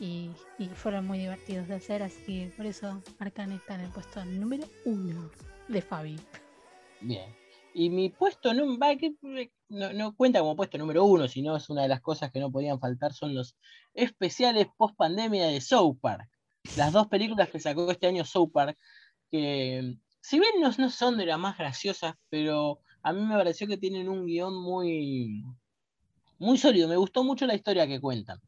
y, 0.00 0.30
fueron 0.74 1.06
muy 1.06 1.18
divertidos 1.18 1.68
de 1.68 1.74
hacer, 1.74 2.02
así 2.02 2.24
que 2.26 2.52
por 2.56 2.66
eso 2.66 3.02
Arcan 3.18 3.52
está 3.52 3.74
en 3.76 3.82
el 3.82 3.90
puesto 3.90 4.24
número 4.24 4.64
uno 4.84 5.30
de 5.68 5.82
Fabi. 5.82 6.16
Bien. 7.00 7.34
Y 7.74 7.90
mi 7.90 8.08
puesto 8.08 8.50
que- 8.50 9.50
no, 9.68 9.92
no 9.92 10.14
cuenta 10.14 10.38
como 10.38 10.54
puesto 10.54 10.78
número 10.78 11.04
uno, 11.04 11.26
sino 11.26 11.56
es 11.56 11.68
una 11.68 11.82
de 11.82 11.88
las 11.88 12.00
cosas 12.00 12.30
que 12.30 12.38
no 12.38 12.52
podían 12.52 12.78
faltar, 12.78 13.12
son 13.12 13.34
los 13.34 13.56
especiales 13.94 14.68
post 14.76 14.96
pandemia 14.96 15.46
de 15.46 15.60
South 15.60 15.98
Park. 16.00 16.28
Las 16.76 16.92
dos 16.92 17.08
películas 17.08 17.50
que 17.50 17.60
sacó 17.60 17.90
este 17.90 18.06
año 18.06 18.24
South 18.24 18.50
Park, 18.52 18.78
que 19.30 19.96
si 20.20 20.38
bien 20.38 20.52
no, 20.60 20.70
no 20.78 20.90
son 20.90 21.18
de 21.18 21.26
las 21.26 21.38
más 21.38 21.58
graciosas, 21.58 22.14
pero 22.30 22.80
a 23.02 23.12
mí 23.12 23.20
me 23.20 23.36
pareció 23.36 23.66
que 23.66 23.76
tienen 23.76 24.08
un 24.08 24.24
guion 24.24 24.54
muy, 24.54 25.44
muy 26.44 26.58
sólido. 26.58 26.88
Me 26.88 26.96
gustó 26.96 27.24
mucho 27.24 27.46
la 27.46 27.54
historia 27.54 27.86
que 27.86 28.00
cuentan 28.00 28.38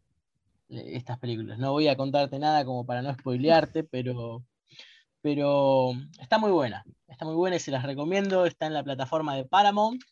eh, 0.68 0.90
estas 0.94 1.18
películas. 1.18 1.58
No 1.58 1.72
voy 1.72 1.88
a 1.88 1.96
contarte 1.96 2.38
nada 2.38 2.64
como 2.64 2.84
para 2.86 3.02
no 3.02 3.12
spoilearte, 3.14 3.84
pero, 3.90 4.42
pero 5.22 5.90
está 6.20 6.38
muy 6.38 6.50
buena. 6.50 6.84
Está 7.08 7.24
muy 7.24 7.34
buena 7.34 7.56
y 7.56 7.60
se 7.60 7.70
las 7.70 7.84
recomiendo. 7.84 8.46
Está 8.46 8.66
en 8.66 8.74
la 8.74 8.84
plataforma 8.84 9.34
de 9.36 9.44
Paramount 9.44 10.02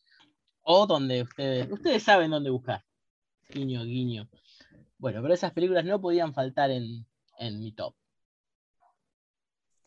o 0.62 0.86
donde 0.86 1.22
ustedes, 1.22 1.70
ustedes 1.70 2.02
saben 2.02 2.30
dónde 2.30 2.50
buscar. 2.50 2.82
Guiño, 3.50 3.84
guiño. 3.84 4.28
Bueno, 4.98 5.20
pero 5.22 5.34
esas 5.34 5.52
películas 5.52 5.84
no 5.84 6.00
podían 6.00 6.32
faltar 6.32 6.70
en, 6.70 7.04
en 7.38 7.60
mi 7.60 7.72
top. 7.72 7.94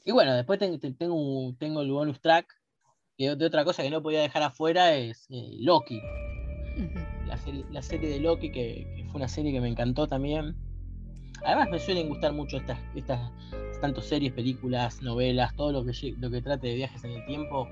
Y 0.05 0.11
bueno, 0.11 0.33
después 0.35 0.59
ten- 0.59 0.79
ten- 0.79 0.95
tengo, 0.95 1.53
tengo 1.57 1.81
el 1.81 1.91
bonus 1.91 2.21
track. 2.21 2.47
Que 3.17 3.35
de 3.35 3.45
otra 3.47 3.65
cosa 3.65 3.81
que 3.81 3.89
no 3.89 4.03
podía 4.03 4.21
dejar 4.21 4.43
afuera 4.43 4.93
es 4.95 5.25
eh, 5.31 5.55
Loki. 5.59 5.99
La 7.71 7.81
serie, 7.81 8.09
de 8.09 8.19
Loki, 8.19 8.51
que, 8.51 9.05
fue 9.11 9.19
una 9.19 9.27
serie 9.27 9.51
que 9.51 9.61
me 9.61 9.67
encantó 9.67 10.07
también. 10.07 10.55
Además 11.45 11.69
me 11.69 11.79
suelen 11.79 12.09
gustar 12.09 12.33
mucho 12.33 12.57
estas, 12.57 12.79
estas 12.95 13.31
series, 14.01 14.33
películas, 14.33 15.01
novelas, 15.01 15.55
todo 15.55 15.71
lo 15.71 15.85
que, 15.85 16.15
lo 16.17 16.29
que 16.29 16.41
trate 16.41 16.67
de 16.67 16.75
viajes 16.75 17.03
en 17.03 17.11
el 17.11 17.25
tiempo 17.25 17.67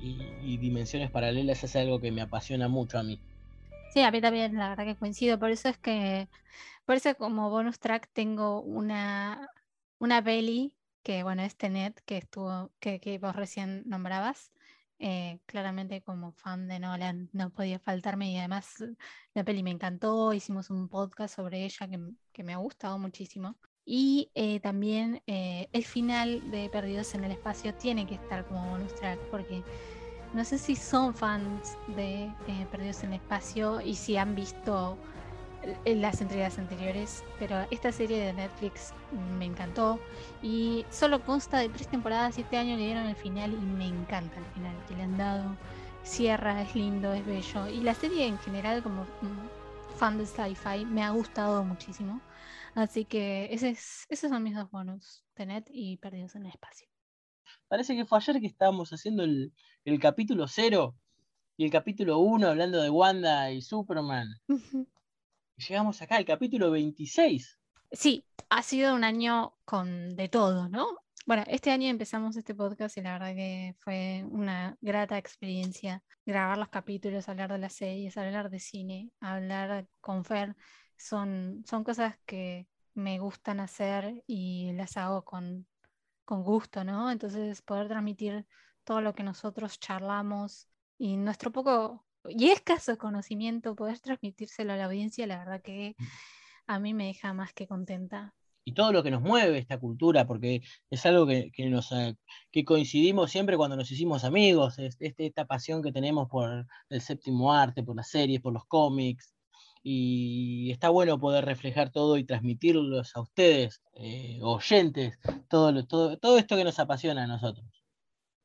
y, 0.00 0.18
y 0.42 0.56
dimensiones 0.58 1.10
paralelas 1.10 1.62
es 1.62 1.76
algo 1.76 2.00
que 2.00 2.10
me 2.10 2.20
apasiona 2.20 2.68
mucho 2.68 2.98
a 2.98 3.02
mí. 3.02 3.20
Sí, 3.92 4.00
a 4.00 4.10
mí 4.10 4.20
también, 4.20 4.56
la 4.56 4.70
verdad 4.70 4.84
que 4.86 4.96
coincido. 4.96 5.38
Por 5.38 5.50
eso 5.50 5.68
es 5.68 5.76
que, 5.78 6.28
por 6.86 6.96
eso 6.96 7.14
como 7.16 7.50
bonus 7.50 7.78
track 7.78 8.08
tengo 8.12 8.62
una, 8.62 9.48
una 9.98 10.24
peli 10.24 10.74
que, 11.02 11.22
bueno, 11.22 11.42
es 11.42 11.56
Tenet, 11.56 12.00
que 12.06 12.18
estuvo, 12.18 12.70
que, 12.80 13.00
que 13.00 13.18
vos 13.18 13.36
recién 13.36 13.82
nombrabas. 13.86 14.50
Eh, 15.04 15.40
claramente 15.46 16.00
como 16.00 16.30
fan 16.30 16.68
de 16.68 16.78
Nolan 16.78 17.28
no 17.32 17.50
podía 17.50 17.80
faltarme 17.80 18.30
y 18.30 18.38
además 18.38 18.84
la 19.34 19.42
peli 19.42 19.64
me 19.64 19.72
encantó, 19.72 20.32
hicimos 20.32 20.70
un 20.70 20.88
podcast 20.88 21.34
sobre 21.34 21.64
ella 21.64 21.88
que, 21.88 21.98
que 22.32 22.44
me 22.44 22.54
ha 22.54 22.58
gustado 22.58 23.00
muchísimo. 23.00 23.56
Y 23.84 24.30
eh, 24.36 24.60
también 24.60 25.20
eh, 25.26 25.68
el 25.72 25.84
final 25.84 26.48
de 26.52 26.68
Perdidos 26.68 27.16
en 27.16 27.24
el 27.24 27.32
Espacio 27.32 27.74
tiene 27.74 28.06
que 28.06 28.14
estar 28.14 28.46
como 28.46 28.64
bonus 28.70 28.92
porque 29.28 29.64
no 30.34 30.44
sé 30.44 30.56
si 30.56 30.76
son 30.76 31.16
fans 31.16 31.76
de 31.96 32.32
Perdidos 32.70 33.02
en 33.02 33.14
el 33.14 33.20
Espacio 33.20 33.80
y 33.80 33.96
si 33.96 34.16
han 34.16 34.36
visto 34.36 34.96
eh, 35.84 35.94
las 35.96 36.20
entregas 36.20 36.58
anteriores, 36.58 37.24
pero 37.38 37.66
esta 37.70 37.92
serie 37.92 38.18
de 38.18 38.32
Netflix 38.32 38.92
me 39.38 39.44
encantó 39.46 40.00
y 40.42 40.84
solo 40.90 41.22
consta 41.24 41.58
de 41.58 41.68
tres 41.68 41.88
temporadas 41.88 42.38
y 42.38 42.42
este 42.42 42.56
año 42.56 42.76
le 42.76 42.84
dieron 42.84 43.06
el 43.06 43.16
final 43.16 43.52
y 43.52 43.56
me 43.56 43.86
encanta 43.86 44.38
el 44.38 44.44
final 44.54 44.76
que 44.88 44.96
le 44.96 45.02
han 45.04 45.16
dado. 45.16 45.56
Cierra, 46.04 46.62
es 46.62 46.74
lindo, 46.74 47.12
es 47.12 47.24
bello 47.24 47.68
y 47.68 47.80
la 47.80 47.94
serie 47.94 48.26
en 48.26 48.38
general 48.38 48.82
como 48.82 49.02
mm, 49.04 49.96
fan 49.98 50.18
de 50.18 50.26
sci-fi 50.26 50.84
me 50.84 51.02
ha 51.04 51.10
gustado 51.10 51.62
muchísimo. 51.64 52.20
Así 52.74 53.04
que 53.04 53.48
ese 53.52 53.70
es- 53.70 54.06
esos 54.08 54.30
son 54.30 54.42
mis 54.42 54.54
dos 54.56 54.70
bonus, 54.70 55.24
Tenet 55.34 55.66
y 55.70 55.96
Perdidos 55.98 56.34
en 56.34 56.42
el 56.42 56.48
Espacio. 56.48 56.88
Parece 57.68 57.94
que 57.96 58.04
fue 58.04 58.18
ayer 58.18 58.40
que 58.40 58.46
estábamos 58.46 58.90
haciendo 58.92 59.24
el, 59.24 59.52
el 59.84 60.00
capítulo 60.00 60.46
0 60.48 60.94
y 61.56 61.64
el 61.64 61.70
capítulo 61.70 62.18
1 62.18 62.48
hablando 62.48 62.80
de 62.82 62.90
Wanda 62.90 63.50
y 63.52 63.62
Superman. 63.62 64.28
Llegamos 65.68 66.02
acá 66.02 66.16
al 66.16 66.24
capítulo 66.24 66.70
26. 66.70 67.58
Sí, 67.90 68.24
ha 68.48 68.62
sido 68.62 68.94
un 68.94 69.04
año 69.04 69.54
con 69.64 70.16
de 70.16 70.28
todo, 70.28 70.68
¿no? 70.68 70.86
Bueno, 71.24 71.44
este 71.46 71.70
año 71.70 71.88
empezamos 71.88 72.36
este 72.36 72.54
podcast 72.54 72.96
y 72.96 73.02
la 73.02 73.12
verdad 73.12 73.34
que 73.34 73.76
fue 73.78 74.24
una 74.28 74.76
grata 74.80 75.18
experiencia 75.18 76.02
grabar 76.24 76.58
los 76.58 76.68
capítulos, 76.68 77.28
hablar 77.28 77.52
de 77.52 77.58
las 77.58 77.74
series, 77.74 78.16
hablar 78.16 78.50
de 78.50 78.60
cine, 78.60 79.10
hablar 79.20 79.86
con 80.00 80.24
Fer. 80.24 80.56
Son, 80.96 81.62
son 81.66 81.84
cosas 81.84 82.16
que 82.26 82.68
me 82.94 83.18
gustan 83.18 83.60
hacer 83.60 84.22
y 84.26 84.72
las 84.72 84.96
hago 84.96 85.24
con, 85.24 85.66
con 86.24 86.42
gusto, 86.42 86.84
¿no? 86.84 87.10
Entonces 87.10 87.62
poder 87.62 87.88
transmitir 87.88 88.46
todo 88.84 89.00
lo 89.00 89.14
que 89.14 89.22
nosotros 89.22 89.78
charlamos 89.78 90.68
y 90.98 91.16
nuestro 91.16 91.52
poco 91.52 92.04
y 92.28 92.50
escaso 92.50 92.96
conocimiento, 92.98 93.74
poder 93.76 93.98
transmitírselo 94.00 94.72
a 94.72 94.76
la 94.76 94.86
audiencia, 94.86 95.26
la 95.26 95.38
verdad 95.38 95.62
que 95.62 95.94
a 96.66 96.78
mí 96.80 96.94
me 96.94 97.06
deja 97.06 97.34
más 97.34 97.52
que 97.54 97.66
contenta. 97.66 98.34
y 98.64 98.74
todo 98.74 98.92
lo 98.92 99.02
que 99.02 99.10
nos 99.10 99.22
mueve 99.22 99.58
esta 99.58 99.78
cultura, 99.80 100.26
porque 100.26 100.62
es 100.90 101.04
algo 101.06 101.26
que, 101.26 101.50
que 101.52 101.68
nos, 101.68 101.90
eh, 101.92 102.14
que 102.52 102.64
coincidimos 102.64 103.30
siempre 103.32 103.56
cuando 103.56 103.76
nos 103.76 103.90
hicimos 103.90 104.22
amigos, 104.24 104.78
es- 104.78 104.96
este- 105.00 105.26
esta 105.26 105.46
pasión 105.46 105.82
que 105.82 105.90
tenemos 105.92 106.28
por 106.28 106.66
el 106.88 107.00
séptimo 107.00 107.52
arte, 107.52 107.82
por 107.82 107.96
las 107.96 108.08
series, 108.10 108.40
por 108.40 108.52
los 108.52 108.64
cómics, 108.66 109.34
y 109.82 110.70
está 110.70 110.90
bueno 110.90 111.18
poder 111.18 111.44
reflejar 111.44 111.90
todo 111.90 112.16
y 112.18 112.24
transmitirlos 112.24 113.16
a 113.16 113.20
ustedes, 113.22 113.82
eh, 113.94 114.38
oyentes, 114.42 115.18
todo, 115.48 115.84
todo, 115.86 116.16
todo 116.18 116.38
esto 116.38 116.56
que 116.56 116.62
nos 116.64 116.78
apasiona 116.78 117.24
a 117.24 117.26
nosotros. 117.26 117.66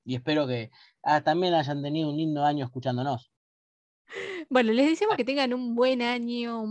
Y 0.05 0.15
espero 0.15 0.47
que 0.47 0.71
ah, 1.03 1.21
también 1.23 1.53
hayan 1.53 1.81
tenido 1.83 2.09
un 2.09 2.17
lindo 2.17 2.43
año 2.45 2.65
escuchándonos. 2.65 3.31
Bueno, 4.49 4.71
les 4.71 4.89
decimos 4.89 5.15
que 5.17 5.25
tengan 5.25 5.53
un 5.53 5.75
buen 5.75 6.01
año. 6.01 6.63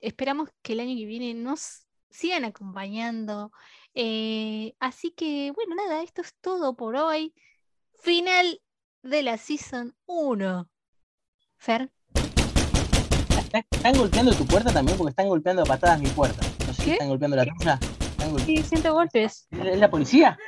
Esperamos 0.00 0.50
que 0.62 0.74
el 0.74 0.80
año 0.80 0.96
que 0.96 1.06
viene 1.06 1.34
nos 1.34 1.86
sigan 2.10 2.44
acompañando. 2.44 3.52
Eh, 3.94 4.74
así 4.78 5.10
que, 5.10 5.52
bueno, 5.54 5.74
nada, 5.74 6.02
esto 6.02 6.22
es 6.22 6.34
todo 6.40 6.76
por 6.76 6.96
hoy. 6.96 7.34
Final 8.00 8.60
de 9.02 9.22
la 9.22 9.36
Season 9.36 9.94
1. 10.06 10.68
Fer, 11.56 11.90
¿Están, 13.48 13.64
están 13.70 13.94
golpeando 13.94 14.32
tu 14.34 14.46
puerta 14.46 14.72
también? 14.72 14.96
Porque 14.98 15.10
están 15.10 15.28
golpeando 15.28 15.62
a 15.62 15.64
patadas 15.64 16.00
mi 16.00 16.08
puerta. 16.10 16.46
No 16.66 16.72
sé 16.74 16.82
si 16.82 16.84
¿Qué? 16.84 16.92
están 16.92 17.08
golpeando 17.08 17.36
la 17.36 17.46
tuya. 17.46 17.80
Sí, 18.44 18.58
siento 18.58 18.92
golpes. 18.92 19.48
¿Es 19.50 19.78
la 19.78 19.90
policía? 19.90 20.38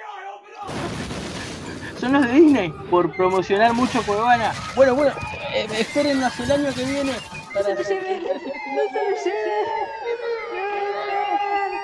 Son 1.99 2.13
los 2.13 2.27
de 2.27 2.33
Disney 2.33 2.73
por 2.91 3.15
promocionar 3.17 3.73
mucho 3.75 4.03
Cuevana. 4.05 4.53
Bueno, 4.77 4.95
bueno, 4.95 5.13
eh, 5.55 5.67
espérennos 5.79 6.39
el 6.41 6.53
año 6.53 6.75
que 6.75 6.85
viene 6.85 7.13
para 7.53 7.71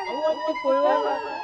Aguante 0.09 0.53
Cuevana. 0.63 1.36